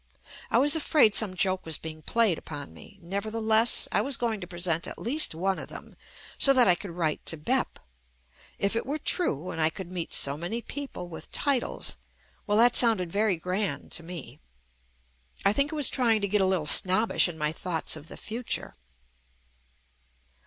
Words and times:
I 0.49 0.57
was 0.57 0.75
afraid 0.75 1.13
some 1.13 1.35
joke 1.35 1.63
was 1.63 1.77
being 1.77 2.01
played 2.01 2.39
upon 2.39 2.73
me. 2.73 2.97
Nevertheless, 3.03 3.87
I 3.91 4.01
was 4.01 4.17
going 4.17 4.41
to 4.41 4.47
present 4.47 4.87
at 4.87 4.97
least 4.97 5.35
one 5.35 5.59
of 5.59 5.67
them, 5.67 5.95
so 6.39 6.53
that 6.53 6.67
I 6.67 6.73
could 6.73 6.89
write 6.89 7.23
to 7.27 7.37
"Bep." 7.37 7.77
If 8.57 8.75
it 8.75 8.87
were 8.87 8.97
true 8.97 9.51
and 9.51 9.61
I 9.61 9.69
could 9.69 9.91
meet 9.91 10.11
so 10.11 10.37
many 10.37 10.59
people 10.59 11.07
with 11.07 11.31
titles— 11.31 11.97
well 12.47 12.57
that 12.57 12.75
sounded 12.75 13.11
very 13.11 13.37
grand 13.37 13.91
to 13.91 14.01
me. 14.01 14.39
I 15.45 15.53
think 15.53 15.71
I 15.71 15.75
was 15.75 15.87
trying 15.91 16.21
to 16.21 16.27
get 16.27 16.41
a 16.41 16.47
little 16.47 16.65
snobbish 16.65 17.27
in 17.27 17.37
my 17.37 17.51
thoughts 17.51 17.95
of 17.95 18.07
the 18.07 18.17
future. 18.17 18.73